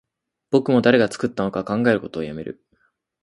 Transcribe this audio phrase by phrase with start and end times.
[0.49, 2.65] 僕も誰が作ったのか考えることをやめる